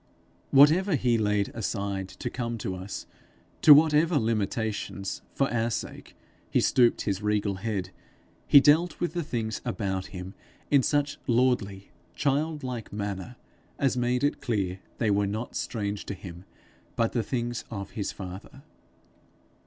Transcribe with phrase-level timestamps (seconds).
[0.49, 3.05] Whatever he laid aside to come to us,
[3.61, 6.15] to whatever limitations, for our sake,
[6.49, 7.91] he stooped his regal head,
[8.47, 10.33] he dealt with the things about him
[10.71, 13.35] in such lordly, childlike manner
[13.77, 16.45] as made it clear they were not strange to him,
[16.95, 18.63] but the things of his father.